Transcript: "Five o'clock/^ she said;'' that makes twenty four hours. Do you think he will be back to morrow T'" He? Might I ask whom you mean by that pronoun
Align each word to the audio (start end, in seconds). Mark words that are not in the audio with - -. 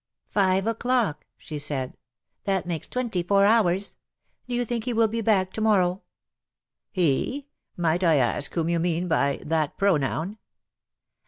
"Five 0.31 0.63
o'clock/^ 0.65 1.17
she 1.37 1.59
said;'' 1.59 1.95
that 2.45 2.65
makes 2.65 2.87
twenty 2.87 3.21
four 3.21 3.45
hours. 3.45 3.97
Do 4.47 4.55
you 4.55 4.65
think 4.65 4.85
he 4.85 4.93
will 4.93 5.07
be 5.07 5.21
back 5.21 5.53
to 5.53 5.61
morrow 5.61 5.97
T'" 5.97 6.01
He? 7.01 7.47
Might 7.77 8.03
I 8.03 8.15
ask 8.15 8.51
whom 8.55 8.67
you 8.69 8.79
mean 8.79 9.07
by 9.07 9.41
that 9.45 9.77
pronoun 9.77 10.39